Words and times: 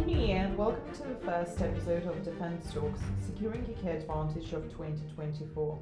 Happy 0.00 0.14
New 0.14 0.26
Year 0.26 0.46
and 0.46 0.56
welcome 0.56 0.94
to 0.94 1.02
the 1.02 1.26
first 1.26 1.60
episode 1.60 2.06
of 2.06 2.24
Defence 2.24 2.72
Talks 2.72 3.02
Securing 3.26 3.60
UK 3.64 3.96
Advantage 3.96 4.54
of 4.54 4.62
2024. 4.70 5.78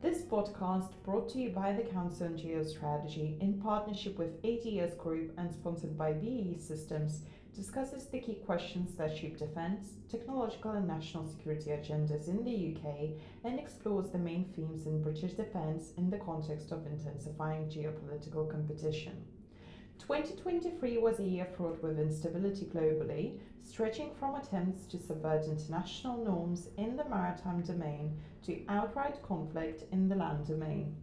This 0.00 0.22
podcast, 0.22 0.90
brought 1.04 1.28
to 1.28 1.38
you 1.38 1.50
by 1.50 1.72
the 1.72 1.84
Council 1.84 2.26
on 2.26 2.36
Geostrategy 2.36 3.40
in 3.40 3.60
partnership 3.62 4.18
with 4.18 4.44
ADS 4.44 4.96
Group 4.96 5.30
and 5.38 5.54
sponsored 5.54 5.96
by 5.96 6.12
BAE 6.12 6.56
Systems, 6.58 7.20
discusses 7.54 8.06
the 8.06 8.18
key 8.18 8.34
questions 8.44 8.96
that 8.96 9.16
shape 9.16 9.38
defence, 9.38 9.90
technological 10.10 10.72
and 10.72 10.88
national 10.88 11.28
security 11.28 11.70
agendas 11.70 12.26
in 12.26 12.42
the 12.42 12.74
UK 12.74 13.10
and 13.44 13.60
explores 13.60 14.10
the 14.10 14.18
main 14.18 14.46
themes 14.56 14.86
in 14.86 15.00
British 15.00 15.34
defence 15.34 15.92
in 15.96 16.10
the 16.10 16.18
context 16.18 16.72
of 16.72 16.84
intensifying 16.84 17.66
geopolitical 17.66 18.50
competition. 18.50 19.22
2023 20.02 20.98
was 20.98 21.20
a 21.20 21.22
year 21.22 21.46
fraught 21.56 21.80
with 21.80 21.96
instability 21.96 22.64
globally, 22.64 23.38
stretching 23.62 24.10
from 24.18 24.34
attempts 24.34 24.84
to 24.86 24.98
subvert 24.98 25.44
international 25.44 26.24
norms 26.24 26.66
in 26.76 26.96
the 26.96 27.08
maritime 27.08 27.62
domain 27.62 28.18
to 28.44 28.64
outright 28.68 29.22
conflict 29.22 29.84
in 29.92 30.08
the 30.08 30.16
land 30.16 30.44
domain. 30.44 30.96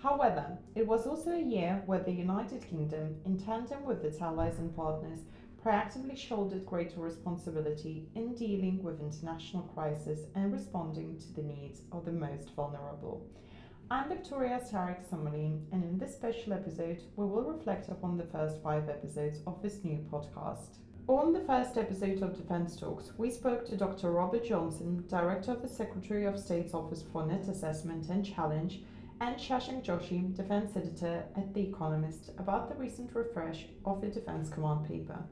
However, 0.00 0.58
it 0.76 0.86
was 0.86 1.08
also 1.08 1.32
a 1.32 1.42
year 1.42 1.82
where 1.86 2.04
the 2.04 2.12
United 2.12 2.62
Kingdom, 2.70 3.16
in 3.24 3.36
tandem 3.36 3.84
with 3.84 4.04
its 4.04 4.20
allies 4.20 4.60
and 4.60 4.74
partners, 4.76 5.22
proactively 5.64 6.16
shouldered 6.16 6.64
greater 6.64 7.00
responsibility 7.00 8.06
in 8.14 8.32
dealing 8.34 8.80
with 8.80 9.00
international 9.00 9.64
crisis 9.74 10.20
and 10.36 10.52
responding 10.52 11.18
to 11.18 11.32
the 11.32 11.42
needs 11.42 11.80
of 11.90 12.04
the 12.04 12.12
most 12.12 12.54
vulnerable. 12.54 13.26
I'm 13.88 14.08
Victoria 14.08 14.58
Sarek 14.58 15.08
Summerlin, 15.08 15.60
and 15.70 15.84
in 15.84 15.96
this 15.96 16.12
special 16.12 16.52
episode, 16.52 17.04
we 17.14 17.24
will 17.24 17.44
reflect 17.44 17.88
upon 17.88 18.16
the 18.16 18.24
first 18.24 18.60
five 18.60 18.88
episodes 18.88 19.38
of 19.46 19.62
this 19.62 19.84
new 19.84 20.04
podcast. 20.10 20.78
On 21.06 21.32
the 21.32 21.44
first 21.44 21.78
episode 21.78 22.20
of 22.20 22.36
Defence 22.36 22.74
Talks, 22.74 23.12
we 23.16 23.30
spoke 23.30 23.64
to 23.66 23.76
Dr. 23.76 24.10
Robert 24.10 24.44
Johnson, 24.44 25.04
Director 25.06 25.52
of 25.52 25.62
the 25.62 25.68
Secretary 25.68 26.24
of 26.24 26.36
State's 26.36 26.74
Office 26.74 27.04
for 27.12 27.24
Net 27.26 27.46
Assessment 27.46 28.08
and 28.08 28.26
Challenge, 28.26 28.80
and 29.20 29.36
Shashank 29.36 29.84
Joshi, 29.84 30.34
Defence 30.34 30.76
Editor 30.76 31.24
at 31.36 31.54
The 31.54 31.68
Economist, 31.68 32.32
about 32.38 32.68
the 32.68 32.74
recent 32.74 33.14
refresh 33.14 33.66
of 33.84 34.00
the 34.00 34.08
Defence 34.08 34.50
Command 34.50 34.88
Paper. 34.88 35.22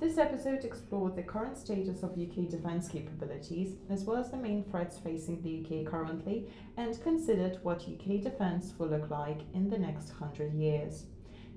This 0.00 0.16
episode 0.16 0.64
explored 0.64 1.14
the 1.14 1.22
current 1.22 1.58
status 1.58 2.02
of 2.02 2.12
UK 2.12 2.48
defence 2.48 2.88
capabilities, 2.88 3.76
as 3.90 4.04
well 4.04 4.16
as 4.16 4.30
the 4.30 4.38
main 4.38 4.64
threats 4.64 4.98
facing 4.98 5.42
the 5.42 5.60
UK 5.60 5.84
currently, 5.84 6.48
and 6.78 6.98
considered 7.02 7.58
what 7.62 7.82
UK 7.82 8.22
defence 8.22 8.72
will 8.78 8.88
look 8.88 9.10
like 9.10 9.42
in 9.52 9.68
the 9.68 9.76
next 9.76 10.08
hundred 10.08 10.54
years. 10.54 11.04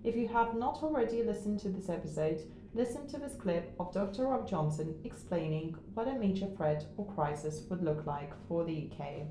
If 0.03 0.17
you 0.17 0.27
have 0.27 0.55
not 0.55 0.83
already 0.83 1.23
listened 1.23 1.61
to 1.61 1.69
this 1.69 1.87
episode, 1.87 2.41
listen 2.73 3.07
to 3.07 3.17
this 3.17 3.35
clip 3.35 3.73
of 3.79 3.93
Dr. 3.93 4.27
Rob 4.27 4.45
Johnson 4.45 4.99
explaining 5.05 5.77
what 5.93 6.09
a 6.09 6.19
major 6.19 6.47
threat 6.57 6.85
or 6.97 7.05
crisis 7.13 7.63
would 7.69 7.81
look 7.81 8.05
like 8.05 8.33
for 8.49 8.65
the 8.65 8.91
UK. 8.91 9.27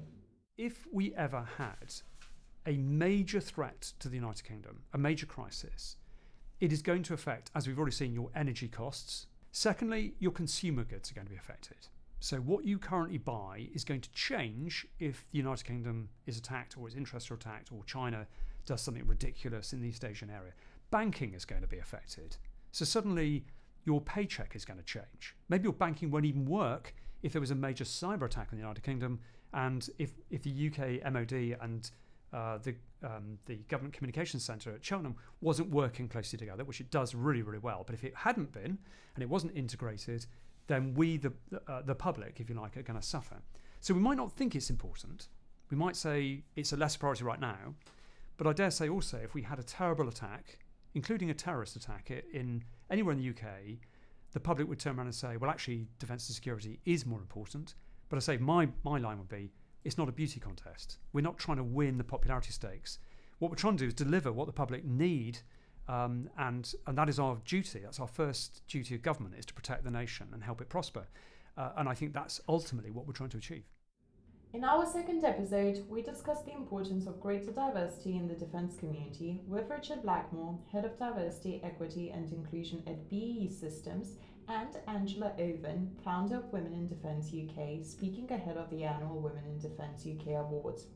If 0.56 0.86
we 0.90 1.14
ever 1.16 1.46
had 1.58 1.92
a 2.64 2.78
major 2.78 3.40
threat 3.40 3.92
to 3.98 4.08
the 4.08 4.16
United 4.16 4.44
Kingdom, 4.44 4.84
a 4.94 4.98
major 4.98 5.26
crisis, 5.26 5.96
it 6.62 6.72
is 6.72 6.80
going 6.80 7.02
to 7.02 7.12
affect, 7.12 7.50
as 7.56 7.66
we've 7.66 7.76
already 7.76 7.92
seen, 7.92 8.14
your 8.14 8.30
energy 8.36 8.68
costs. 8.68 9.26
Secondly, 9.50 10.14
your 10.20 10.30
consumer 10.30 10.84
goods 10.84 11.10
are 11.10 11.14
going 11.14 11.26
to 11.26 11.32
be 11.32 11.36
affected. 11.36 11.88
So, 12.20 12.36
what 12.36 12.64
you 12.64 12.78
currently 12.78 13.18
buy 13.18 13.68
is 13.74 13.82
going 13.82 14.00
to 14.00 14.10
change 14.12 14.86
if 15.00 15.26
the 15.32 15.38
United 15.38 15.64
Kingdom 15.64 16.08
is 16.24 16.38
attacked, 16.38 16.78
or 16.78 16.86
its 16.86 16.96
interests 16.96 17.32
are 17.32 17.34
attacked, 17.34 17.72
or 17.72 17.82
China 17.82 18.28
does 18.64 18.80
something 18.80 19.04
ridiculous 19.08 19.72
in 19.72 19.80
the 19.80 19.88
East 19.88 20.04
Asian 20.04 20.30
area. 20.30 20.52
Banking 20.92 21.34
is 21.34 21.44
going 21.44 21.62
to 21.62 21.66
be 21.66 21.80
affected. 21.80 22.36
So, 22.70 22.84
suddenly 22.84 23.44
your 23.84 24.00
paycheck 24.00 24.54
is 24.54 24.64
going 24.64 24.78
to 24.78 24.86
change. 24.86 25.34
Maybe 25.48 25.64
your 25.64 25.72
banking 25.72 26.12
won't 26.12 26.26
even 26.26 26.46
work 26.46 26.94
if 27.24 27.32
there 27.32 27.40
was 27.40 27.50
a 27.50 27.56
major 27.56 27.82
cyber 27.82 28.26
attack 28.26 28.50
in 28.52 28.58
the 28.58 28.62
United 28.62 28.84
Kingdom, 28.84 29.18
and 29.52 29.90
if, 29.98 30.12
if 30.30 30.44
the 30.44 30.68
UK 30.68 31.12
MOD 31.12 31.56
and 31.60 31.90
uh, 32.32 32.58
the 32.58 32.74
um, 33.02 33.38
the 33.46 33.56
government 33.68 33.94
communications 33.94 34.44
centre 34.44 34.72
at 34.72 34.84
Cheltenham 34.84 35.16
wasn't 35.40 35.70
working 35.70 36.08
closely 36.08 36.38
together, 36.38 36.64
which 36.64 36.80
it 36.80 36.90
does 36.90 37.14
really 37.14 37.42
really 37.42 37.58
well. 37.58 37.82
But 37.86 37.94
if 37.94 38.04
it 38.04 38.14
hadn't 38.14 38.52
been 38.52 38.78
and 39.14 39.22
it 39.22 39.28
wasn't 39.28 39.56
integrated, 39.56 40.26
then 40.66 40.94
we 40.94 41.16
the 41.16 41.32
uh, 41.68 41.82
the 41.82 41.94
public, 41.94 42.40
if 42.40 42.48
you 42.48 42.54
like, 42.54 42.76
are 42.76 42.82
going 42.82 43.00
to 43.00 43.06
suffer. 43.06 43.42
So 43.80 43.94
we 43.94 44.00
might 44.00 44.16
not 44.16 44.32
think 44.32 44.54
it's 44.54 44.70
important. 44.70 45.28
We 45.70 45.76
might 45.76 45.96
say 45.96 46.44
it's 46.54 46.72
a 46.72 46.76
less 46.76 46.96
priority 46.96 47.24
right 47.24 47.40
now. 47.40 47.74
But 48.36 48.46
I 48.46 48.52
dare 48.52 48.70
say 48.70 48.88
also, 48.88 49.18
if 49.18 49.34
we 49.34 49.42
had 49.42 49.58
a 49.58 49.62
terrible 49.62 50.08
attack, 50.08 50.58
including 50.94 51.30
a 51.30 51.34
terrorist 51.34 51.76
attack 51.76 52.10
in 52.10 52.64
anywhere 52.90 53.12
in 53.12 53.18
the 53.18 53.28
UK, 53.30 53.78
the 54.32 54.40
public 54.40 54.68
would 54.68 54.78
turn 54.78 54.96
around 54.96 55.06
and 55.06 55.14
say, 55.14 55.36
well, 55.36 55.50
actually, 55.50 55.86
defence 55.98 56.28
and 56.28 56.34
security 56.34 56.80
is 56.84 57.04
more 57.06 57.20
important. 57.20 57.74
But 58.08 58.16
I 58.16 58.20
say 58.20 58.36
my, 58.36 58.68
my 58.84 58.98
line 58.98 59.18
would 59.18 59.28
be, 59.28 59.50
it's 59.84 59.98
not 59.98 60.08
a 60.08 60.12
beauty 60.12 60.40
contest. 60.40 60.98
We're 61.12 61.22
not 61.22 61.38
trying 61.38 61.56
to 61.58 61.64
win 61.64 61.98
the 61.98 62.04
popularity 62.04 62.52
stakes. 62.52 62.98
What 63.38 63.50
we're 63.50 63.56
trying 63.56 63.76
to 63.76 63.84
do 63.84 63.88
is 63.88 63.94
deliver 63.94 64.32
what 64.32 64.46
the 64.46 64.52
public 64.52 64.84
need, 64.84 65.38
um, 65.88 66.28
and 66.38 66.72
and 66.86 66.96
that 66.96 67.08
is 67.08 67.18
our 67.18 67.38
duty. 67.44 67.80
That's 67.80 68.00
our 68.00 68.06
first 68.06 68.62
duty 68.68 68.94
of 68.94 69.02
government 69.02 69.34
is 69.36 69.46
to 69.46 69.54
protect 69.54 69.84
the 69.84 69.90
nation 69.90 70.28
and 70.32 70.42
help 70.44 70.60
it 70.60 70.68
prosper. 70.68 71.06
Uh, 71.56 71.70
and 71.76 71.88
I 71.88 71.94
think 71.94 72.14
that's 72.14 72.40
ultimately 72.48 72.90
what 72.90 73.06
we're 73.06 73.12
trying 73.12 73.30
to 73.30 73.38
achieve. 73.38 73.64
In 74.54 74.64
our 74.64 74.84
second 74.84 75.24
episode, 75.24 75.82
we 75.88 76.02
discussed 76.02 76.44
the 76.44 76.52
importance 76.52 77.06
of 77.06 77.20
greater 77.20 77.50
diversity 77.50 78.16
in 78.16 78.28
the 78.28 78.34
defence 78.34 78.76
community 78.76 79.40
with 79.46 79.70
Richard 79.70 80.02
Blackmore, 80.02 80.58
Head 80.70 80.84
of 80.84 80.98
Diversity, 80.98 81.62
Equity 81.64 82.10
and 82.10 82.30
Inclusion 82.30 82.82
at 82.86 83.08
BAE 83.08 83.48
Systems, 83.48 84.18
and 84.48 84.76
Angela 84.88 85.32
Owen, 85.38 85.90
founder 86.04 86.36
of 86.36 86.52
Women 86.52 86.72
in 86.72 86.88
Defence 86.88 87.28
UK, 87.28 87.84
speaking 87.84 88.30
ahead 88.30 88.56
of 88.56 88.70
the 88.70 88.84
annual 88.84 89.20
Women 89.20 89.44
in 89.46 89.58
Defence 89.58 90.06
UK 90.06 90.34
Awards. 90.34 90.86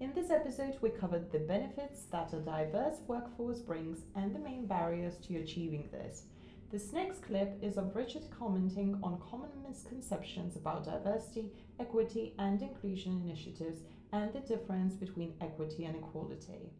In 0.00 0.12
this 0.14 0.30
episode, 0.30 0.76
we 0.80 0.90
covered 0.90 1.30
the 1.30 1.40
benefits 1.40 2.04
that 2.12 2.32
a 2.32 2.38
diverse 2.38 3.00
workforce 3.06 3.60
brings 3.60 4.00
and 4.14 4.34
the 4.34 4.38
main 4.38 4.66
barriers 4.66 5.16
to 5.26 5.36
achieving 5.36 5.88
this. 5.90 6.24
This 6.70 6.92
next 6.92 7.22
clip 7.22 7.58
is 7.62 7.78
of 7.78 7.96
Richard 7.96 8.24
commenting 8.38 8.98
on 9.02 9.20
common 9.30 9.50
misconceptions 9.66 10.56
about 10.56 10.84
diversity, 10.84 11.52
equity, 11.80 12.34
and 12.38 12.60
inclusion 12.60 13.22
initiatives 13.24 13.80
and 14.12 14.32
the 14.32 14.40
difference 14.40 14.94
between 14.94 15.34
equity 15.40 15.84
and 15.84 15.96
equality 15.96 16.70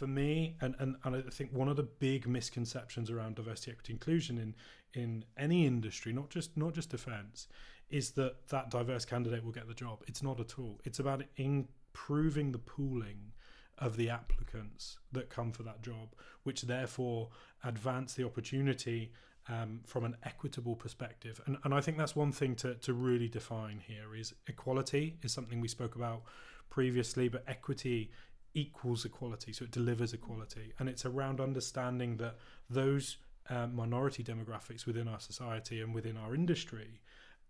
for 0.00 0.06
me, 0.06 0.56
and, 0.62 0.74
and, 0.78 0.96
and 1.04 1.14
I 1.14 1.20
think 1.30 1.52
one 1.52 1.68
of 1.68 1.76
the 1.76 1.82
big 1.82 2.26
misconceptions 2.26 3.10
around 3.10 3.34
diversity, 3.34 3.70
equity, 3.72 3.92
inclusion 3.92 4.38
in 4.38 4.54
in 4.94 5.24
any 5.36 5.66
industry, 5.66 6.10
not 6.12 6.30
just 6.30 6.56
not 6.56 6.72
just 6.72 6.88
defence, 6.88 7.48
is 7.90 8.12
that 8.12 8.48
that 8.48 8.70
diverse 8.70 9.04
candidate 9.04 9.44
will 9.44 9.52
get 9.52 9.68
the 9.68 9.74
job. 9.74 10.02
It's 10.08 10.22
not 10.22 10.40
at 10.40 10.58
all. 10.58 10.80
It's 10.84 11.00
about 11.00 11.22
improving 11.36 12.50
the 12.50 12.58
pooling 12.58 13.32
of 13.78 13.98
the 13.98 14.08
applicants 14.08 14.98
that 15.12 15.28
come 15.28 15.52
for 15.52 15.64
that 15.64 15.82
job, 15.82 16.14
which 16.44 16.62
therefore 16.62 17.28
advance 17.62 18.14
the 18.14 18.24
opportunity 18.24 19.12
um, 19.48 19.80
from 19.84 20.04
an 20.04 20.16
equitable 20.22 20.76
perspective. 20.76 21.42
And, 21.46 21.58
and 21.64 21.74
I 21.74 21.82
think 21.82 21.98
that's 21.98 22.16
one 22.16 22.32
thing 22.32 22.54
to, 22.56 22.74
to 22.76 22.94
really 22.94 23.28
define 23.28 23.82
here 23.86 24.14
is 24.16 24.32
equality 24.46 25.18
is 25.22 25.32
something 25.32 25.60
we 25.60 25.68
spoke 25.68 25.94
about 25.94 26.22
previously, 26.70 27.28
but 27.28 27.44
equity 27.46 28.10
equals 28.54 29.04
equality, 29.04 29.52
so 29.52 29.64
it 29.64 29.70
delivers 29.70 30.12
equality. 30.12 30.72
And 30.78 30.88
it's 30.88 31.04
around 31.04 31.40
understanding 31.40 32.16
that 32.18 32.36
those 32.68 33.16
uh, 33.48 33.66
minority 33.66 34.22
demographics 34.22 34.86
within 34.86 35.08
our 35.08 35.20
society 35.20 35.80
and 35.80 35.94
within 35.94 36.16
our 36.16 36.34
industry 36.34 37.00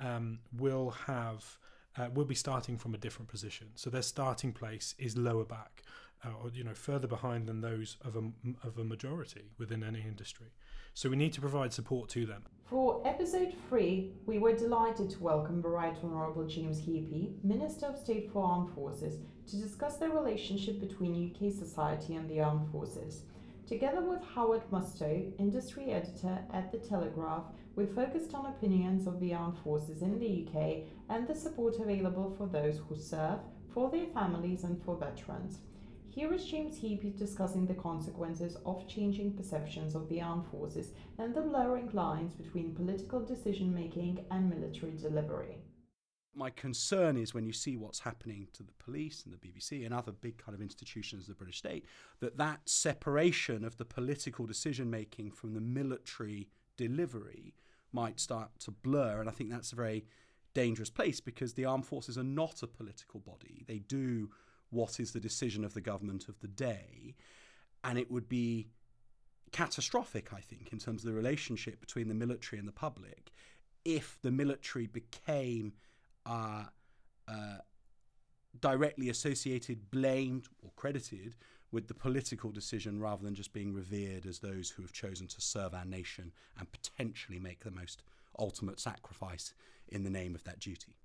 um, 0.01 0.39
will 0.57 0.91
have 0.91 1.59
uh, 1.97 2.09
will 2.15 2.25
be 2.25 2.35
starting 2.35 2.79
from 2.79 2.95
a 2.95 2.99
different 2.99 3.29
position. 3.29 3.69
So 3.75 3.91
their 3.91 4.03
starting 4.03 4.53
place 4.53 4.95
is 4.99 5.17
lower 5.17 5.45
back, 5.45 5.83
uh, 6.25 6.31
or 6.43 6.51
you 6.53 6.65
know 6.65 6.75
further 6.75 7.09
behind 7.09 7.49
than 7.49 7.61
those 7.61 7.97
of 8.05 8.17
a 8.17 8.23
of 8.67 8.79
a 8.79 8.85
majority 8.85 9.51
within 9.59 9.83
any 9.83 10.01
industry. 10.01 10.53
So 10.95 11.09
we 11.09 11.17
need 11.17 11.33
to 11.35 11.41
provide 11.41 11.73
support 11.73 12.09
to 12.11 12.27
them. 12.27 12.45
For 12.65 13.03
episode 13.07 13.55
three, 13.69 14.13
we 14.27 14.39
were 14.39 14.55
delighted 14.55 15.11
to 15.11 15.23
welcome 15.23 15.61
the 15.61 15.69
Right 15.69 15.97
Honourable 16.03 16.47
James 16.47 16.81
Heappey, 16.81 17.43
Minister 17.43 17.87
of 17.87 17.99
State 17.99 18.31
for 18.33 18.45
Armed 18.45 18.73
Forces, 18.75 19.19
to 19.51 19.57
discuss 19.57 19.97
the 19.97 20.09
relationship 20.09 20.81
between 20.81 21.35
UK 21.35 21.53
society 21.53 22.15
and 22.15 22.29
the 22.31 22.41
armed 22.41 22.71
forces. 22.71 23.23
Together 23.67 24.01
with 24.01 24.23
Howard 24.35 24.63
Mustoe, 24.71 25.33
industry 25.39 25.91
editor 25.91 26.39
at 26.53 26.71
The 26.71 26.79
Telegraph, 26.79 27.45
we 27.75 27.87
focused 27.87 28.35
on 28.35 28.47
opinions 28.47 29.09
of 29.09 29.19
the 29.19 29.35
armed 29.35 29.59
forces 29.59 30.03
in 30.03 30.19
the 30.19 30.47
UK 30.47 30.85
and 31.09 31.27
the 31.27 31.35
support 31.35 31.81
available 31.81 32.35
for 32.39 32.47
those 32.47 32.81
who 32.89 32.97
serve, 32.97 33.41
for 33.75 33.91
their 33.91 34.07
families, 34.07 34.63
and 34.63 34.81
for 34.85 34.97
veterans. 34.97 35.59
Here 36.11 36.33
is 36.33 36.45
James 36.45 36.79
Heappey 36.79 37.17
discussing 37.17 37.67
the 37.67 37.75
consequences 37.75 38.57
of 38.67 38.89
changing 38.89 39.35
perceptions 39.35 39.95
of 39.95 40.09
the 40.09 40.21
armed 40.21 40.47
forces 40.47 40.93
and 41.19 41.35
the 41.35 41.41
blurring 41.41 41.91
lines 41.93 42.35
between 42.35 42.75
political 42.75 43.21
decision 43.21 43.75
making 43.75 44.25
and 44.31 44.51
military 44.51 44.97
delivery. 44.97 45.59
My 46.35 46.51
concern 46.51 47.17
is 47.17 47.35
when 47.35 47.45
you 47.45 47.53
see 47.53 47.77
what's 47.77 48.01
happening 48.01 48.49
to 48.53 48.63
the 48.63 48.73
police 48.79 49.25
and 49.25 49.35
the 49.35 49.39
BBC 49.39 49.85
and 49.85 49.93
other 49.93 50.13
big 50.13 50.39
kind 50.39 50.55
of 50.55 50.63
institutions 50.63 51.25
of 51.25 51.29
the 51.29 51.35
British 51.35 51.59
state, 51.59 51.85
that 52.21 52.39
that 52.39 52.61
separation 52.69 53.65
of 53.65 53.77
the 53.77 53.85
political 53.85 54.47
decision 54.47 54.91
making 54.91 55.33
from 55.33 55.55
the 55.55 55.61
military 55.61 56.49
delivery 56.77 57.55
might 57.93 58.21
start 58.21 58.51
to 58.61 58.71
blur. 58.71 59.21
And 59.21 59.29
I 59.29 59.33
think 59.33 59.51
that's 59.51 59.73
a 59.73 59.77
very 59.77 60.05
dangerous 60.55 60.91
place 60.91 61.21
because 61.21 61.55
the 61.55 61.65
armed 61.65 61.87
forces 61.87 62.17
are 62.17 62.25
not 62.25 62.63
a 62.63 62.69
political 62.69 63.21
body. 63.21 63.65
They 63.67 63.79
do 63.79 64.31
what 64.71 65.01
is 65.01 65.13
the 65.13 65.21
decision 65.21 65.65
of 65.65 65.75
the 65.75 65.81
government 65.81 66.29
of 66.29 66.39
the 66.41 66.49
day. 66.49 67.17
And 67.83 67.99
it 67.99 68.11
would 68.11 68.29
be 68.29 68.69
catastrophic, 69.51 70.33
I 70.33 70.41
think, 70.41 70.73
in 70.73 70.79
terms 70.79 71.03
of 71.03 71.11
the 71.11 71.17
relationship 71.17 71.81
between 71.81 72.07
the 72.07 72.15
military 72.15 72.61
and 72.61 72.69
the 72.69 72.73
public 72.73 73.33
if 73.85 74.19
the 74.23 74.31
military 74.31 74.87
became 74.87 75.73
uh, 76.27 76.65
uh, 77.29 77.59
directly 78.61 79.09
associated, 79.09 79.91
blamed, 79.91 80.47
or 80.63 80.71
credited 80.77 81.37
with 81.73 81.87
the 81.87 81.95
political 81.95 82.51
decision 82.51 82.99
rather 82.99 83.23
than 83.23 83.35
just 83.35 83.53
being 83.53 83.73
revered 83.73 84.27
as 84.27 84.41
those 84.41 84.71
who 84.71 84.83
have 84.83 84.93
chosen 84.93 85.27
to 85.29 85.41
serve 85.41 85.73
our 85.73 85.85
nation 85.85 86.33
and 86.59 86.71
potentially 86.73 87.39
make 87.39 87.63
the 87.63 87.71
most 87.71 88.03
ultimate 88.39 88.81
sacrifice 88.81 89.55
in 89.89 90.03
the 90.03 90.11
name 90.11 90.35
of 90.35 90.43
that 90.45 90.59
duty. 90.59 90.97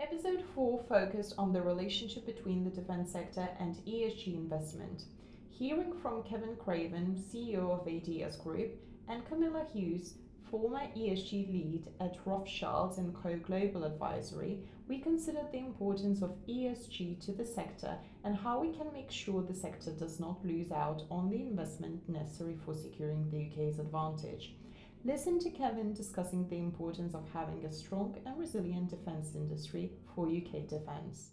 Episode 0.00 0.44
4 0.54 0.84
focused 0.88 1.34
on 1.38 1.52
the 1.52 1.60
relationship 1.60 2.24
between 2.24 2.64
the 2.64 2.70
defense 2.70 3.12
sector 3.12 3.48
and 3.58 3.76
ESG 3.86 4.34
investment. 4.34 5.04
Hearing 5.50 5.92
from 6.00 6.22
Kevin 6.22 6.56
Craven, 6.56 7.16
CEO 7.16 7.70
of 7.70 7.88
ADS 7.88 8.36
Group, 8.36 8.78
and 9.08 9.26
Camilla 9.26 9.66
Hughes, 9.72 10.14
former 10.50 10.80
ESG 10.96 11.52
lead 11.52 11.88
at 12.00 12.16
Rothschild 12.24 12.98
Co 13.22 13.36
Global 13.36 13.84
Advisory, 13.84 14.60
we 14.88 14.98
considered 14.98 15.52
the 15.52 15.58
importance 15.58 16.22
of 16.22 16.36
ESG 16.48 17.24
to 17.26 17.32
the 17.32 17.44
sector 17.44 17.96
and 18.24 18.34
how 18.34 18.60
we 18.60 18.72
can 18.72 18.92
make 18.92 19.10
sure 19.10 19.42
the 19.42 19.54
sector 19.54 19.90
does 19.90 20.18
not 20.18 20.44
lose 20.44 20.72
out 20.72 21.02
on 21.10 21.28
the 21.28 21.40
investment 21.40 22.08
necessary 22.08 22.56
for 22.64 22.74
securing 22.74 23.28
the 23.30 23.50
UK's 23.50 23.78
advantage. 23.78 24.54
Listen 25.04 25.38
to 25.40 25.50
Kevin 25.50 25.92
discussing 25.92 26.48
the 26.48 26.58
importance 26.58 27.14
of 27.14 27.28
having 27.32 27.64
a 27.64 27.72
strong 27.72 28.16
and 28.24 28.38
resilient 28.38 28.90
defence 28.90 29.34
industry 29.34 29.92
for 30.14 30.26
UK 30.26 30.66
defence. 30.66 31.30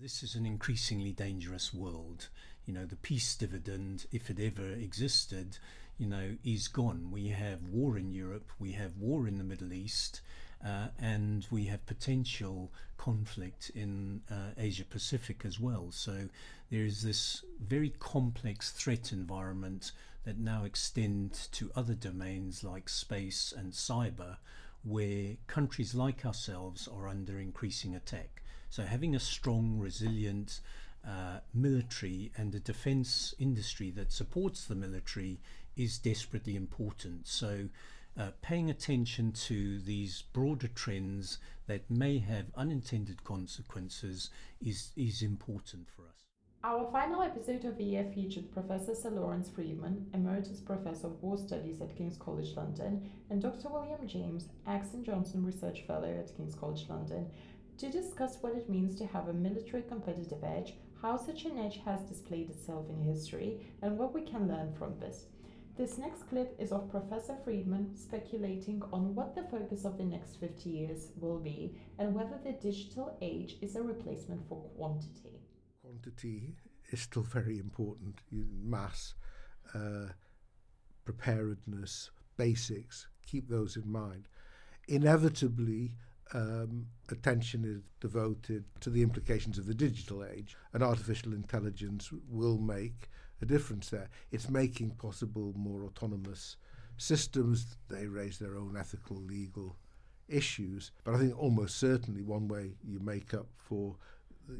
This 0.00 0.22
is 0.22 0.34
an 0.34 0.44
increasingly 0.44 1.12
dangerous 1.12 1.72
world. 1.72 2.28
You 2.66 2.74
know, 2.74 2.84
the 2.84 2.96
peace 2.96 3.36
dividend, 3.36 4.06
if 4.10 4.28
it 4.28 4.40
ever 4.40 4.72
existed, 4.72 5.58
you 5.98 6.06
know, 6.06 6.36
is 6.44 6.68
gone. 6.68 7.10
We 7.10 7.28
have 7.28 7.68
war 7.68 7.96
in 7.98 8.12
Europe, 8.12 8.50
we 8.58 8.72
have 8.72 8.96
war 8.98 9.28
in 9.28 9.38
the 9.38 9.44
Middle 9.44 9.72
East, 9.72 10.20
uh, 10.64 10.88
and 10.98 11.46
we 11.50 11.64
have 11.66 11.86
potential 11.86 12.72
conflict 12.96 13.70
in 13.74 14.22
uh, 14.30 14.50
Asia 14.56 14.84
Pacific 14.84 15.42
as 15.44 15.60
well. 15.60 15.88
So 15.90 16.28
there 16.70 16.84
is 16.84 17.02
this 17.02 17.44
very 17.60 17.92
complex 17.98 18.70
threat 18.70 19.12
environment 19.12 19.92
that 20.24 20.38
now 20.38 20.64
extends 20.64 21.48
to 21.48 21.70
other 21.76 21.94
domains 21.94 22.64
like 22.64 22.88
space 22.88 23.52
and 23.56 23.72
cyber, 23.72 24.38
where 24.82 25.36
countries 25.46 25.94
like 25.94 26.24
ourselves 26.24 26.88
are 26.88 27.08
under 27.08 27.38
increasing 27.38 27.94
attack. 27.94 28.42
So 28.70 28.84
having 28.84 29.14
a 29.14 29.20
strong, 29.20 29.78
resilient 29.78 30.60
uh, 31.06 31.40
military 31.52 32.32
and 32.36 32.54
a 32.54 32.60
defense 32.60 33.34
industry 33.38 33.90
that 33.90 34.10
supports 34.10 34.64
the 34.64 34.74
military 34.74 35.40
is 35.76 35.98
desperately 35.98 36.56
important. 36.56 37.26
So, 37.26 37.68
uh, 38.16 38.30
paying 38.42 38.70
attention 38.70 39.32
to 39.32 39.80
these 39.80 40.22
broader 40.32 40.68
trends 40.68 41.38
that 41.66 41.90
may 41.90 42.18
have 42.18 42.46
unintended 42.56 43.24
consequences 43.24 44.30
is, 44.60 44.92
is 44.96 45.22
important 45.22 45.88
for 45.88 46.02
us. 46.02 46.24
Our 46.62 46.90
final 46.90 47.20
episode 47.20 47.66
of 47.66 47.76
the 47.76 47.84
year 47.84 48.06
featured 48.14 48.50
Professor 48.50 48.94
Sir 48.94 49.10
Lawrence 49.10 49.50
Freedman, 49.50 50.06
Emeritus 50.14 50.60
Professor 50.60 51.08
of 51.08 51.22
War 51.22 51.36
Studies 51.36 51.82
at 51.82 51.94
King's 51.94 52.16
College 52.16 52.56
London, 52.56 53.10
and 53.28 53.42
Dr. 53.42 53.68
William 53.68 54.06
James, 54.08 54.48
Axon 54.66 55.04
Johnson 55.04 55.44
Research 55.44 55.82
Fellow 55.86 56.08
at 56.08 56.34
King's 56.34 56.54
College 56.54 56.86
London, 56.88 57.26
to 57.76 57.90
discuss 57.90 58.38
what 58.40 58.54
it 58.54 58.70
means 58.70 58.94
to 58.96 59.06
have 59.06 59.28
a 59.28 59.32
military 59.34 59.82
competitive 59.82 60.42
edge, 60.42 60.72
how 61.02 61.18
such 61.18 61.44
an 61.44 61.58
edge 61.58 61.80
has 61.84 62.00
displayed 62.02 62.48
itself 62.48 62.86
in 62.88 63.02
history, 63.02 63.60
and 63.82 63.98
what 63.98 64.14
we 64.14 64.22
can 64.22 64.48
learn 64.48 64.72
from 64.72 64.98
this. 65.00 65.26
This 65.76 65.98
next 65.98 66.28
clip 66.28 66.54
is 66.60 66.70
of 66.70 66.88
Professor 66.88 67.36
Freedman 67.42 67.96
speculating 67.96 68.80
on 68.92 69.12
what 69.12 69.34
the 69.34 69.42
focus 69.42 69.84
of 69.84 69.98
the 69.98 70.04
next 70.04 70.36
50 70.36 70.70
years 70.70 71.08
will 71.16 71.40
be 71.40 71.76
and 71.98 72.14
whether 72.14 72.38
the 72.44 72.52
digital 72.52 73.18
age 73.20 73.56
is 73.60 73.74
a 73.74 73.82
replacement 73.82 74.48
for 74.48 74.60
quantity. 74.76 75.40
Quantity 75.82 76.54
is 76.92 77.00
still 77.00 77.22
very 77.22 77.58
important. 77.58 78.20
Mass, 78.30 79.14
uh, 79.74 80.10
preparedness, 81.04 82.12
basics, 82.36 83.08
keep 83.26 83.48
those 83.48 83.76
in 83.76 83.90
mind. 83.90 84.28
Inevitably, 84.86 85.96
um, 86.34 86.86
attention 87.10 87.64
is 87.64 87.82
devoted 88.00 88.64
to 88.78 88.90
the 88.90 89.02
implications 89.02 89.58
of 89.58 89.66
the 89.66 89.74
digital 89.74 90.24
age, 90.24 90.56
and 90.72 90.84
artificial 90.84 91.32
intelligence 91.32 92.10
will 92.28 92.58
make 92.58 93.08
a 93.42 93.46
difference 93.46 93.90
there. 93.90 94.08
It's 94.30 94.48
making 94.48 94.90
possible 94.92 95.52
more 95.56 95.84
autonomous 95.84 96.56
systems. 96.96 97.76
They 97.88 98.06
raise 98.06 98.38
their 98.38 98.56
own 98.56 98.76
ethical, 98.78 99.16
legal 99.16 99.76
issues. 100.28 100.92
But 101.04 101.14
I 101.14 101.18
think 101.18 101.38
almost 101.38 101.78
certainly 101.78 102.22
one 102.22 102.48
way 102.48 102.74
you 102.82 103.00
make 103.00 103.34
up 103.34 103.46
for 103.56 103.96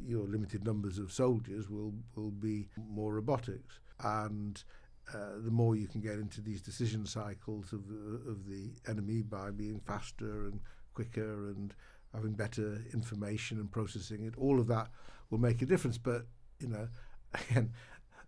your 0.06 0.26
limited 0.26 0.64
numbers 0.64 0.98
of 0.98 1.12
soldiers 1.12 1.68
will 1.68 1.92
will 2.14 2.30
be 2.30 2.68
more 2.88 3.14
robotics 3.14 3.80
and 4.02 4.62
uh, 5.12 5.38
the 5.44 5.50
more 5.50 5.76
you 5.76 5.86
can 5.86 6.00
get 6.00 6.14
into 6.14 6.40
these 6.40 6.62
decision 6.62 7.04
cycles 7.04 7.72
of 7.72 7.86
the, 7.88 8.30
of 8.30 8.48
the 8.48 8.70
enemy 8.88 9.20
by 9.20 9.50
being 9.50 9.80
faster 9.86 10.46
and 10.46 10.60
quicker 10.94 11.50
and 11.50 11.74
having 12.14 12.32
better 12.32 12.82
information 12.94 13.58
and 13.58 13.70
processing 13.70 14.24
it 14.24 14.34
all 14.38 14.58
of 14.58 14.66
that 14.66 14.88
will 15.30 15.38
make 15.38 15.60
a 15.60 15.66
difference 15.66 15.98
but 15.98 16.26
you 16.58 16.68
know 16.68 16.88
again 17.50 17.70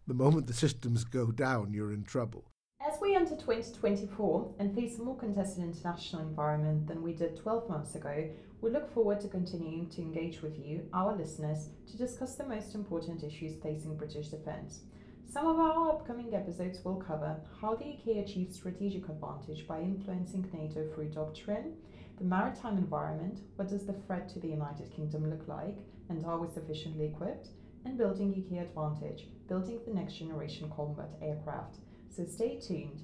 the 0.06 0.14
moment 0.14 0.46
the 0.46 0.52
systems 0.52 1.04
go 1.04 1.26
down, 1.32 1.72
you're 1.72 1.92
in 1.92 2.04
trouble. 2.04 2.44
As 2.80 3.00
we 3.00 3.16
enter 3.16 3.34
2024 3.34 4.54
and 4.60 4.74
face 4.74 4.98
a 4.98 5.02
more 5.02 5.16
contested 5.16 5.64
international 5.64 6.22
environment 6.22 6.86
than 6.86 7.02
we 7.02 7.12
did 7.12 7.36
12 7.36 7.68
months 7.68 7.94
ago, 7.96 8.28
we 8.60 8.70
look 8.70 8.92
forward 8.94 9.20
to 9.20 9.28
continuing 9.28 9.88
to 9.90 10.00
engage 10.00 10.42
with 10.42 10.58
you, 10.64 10.88
our 10.92 11.16
listeners, 11.16 11.70
to 11.90 11.96
discuss 11.96 12.36
the 12.36 12.46
most 12.46 12.74
important 12.74 13.24
issues 13.24 13.60
facing 13.62 13.96
British 13.96 14.28
defence. 14.28 14.82
Some 15.28 15.46
of 15.48 15.58
our 15.58 15.90
upcoming 15.90 16.34
episodes 16.34 16.84
will 16.84 16.96
cover 16.96 17.36
how 17.60 17.74
the 17.74 17.84
UK 17.84 18.24
achieves 18.24 18.54
strategic 18.54 19.08
advantage 19.08 19.66
by 19.66 19.80
influencing 19.80 20.48
NATO 20.52 20.88
through 20.94 21.10
doctrine, 21.10 21.74
the 22.18 22.24
maritime 22.24 22.78
environment, 22.78 23.40
what 23.56 23.68
does 23.68 23.84
the 23.84 23.92
threat 23.92 24.28
to 24.30 24.38
the 24.38 24.48
United 24.48 24.90
Kingdom 24.94 25.28
look 25.28 25.46
like, 25.48 25.76
and 26.08 26.24
are 26.24 26.38
we 26.38 26.48
sufficiently 26.48 27.06
equipped, 27.06 27.48
and 27.86 27.96
building 27.96 28.34
UK 28.34 28.62
advantage, 28.62 29.28
building 29.48 29.78
the 29.86 29.94
next 29.94 30.14
generation 30.14 30.70
combat 30.74 31.10
aircraft. 31.22 31.76
So 32.10 32.24
stay 32.24 32.58
tuned. 32.58 33.02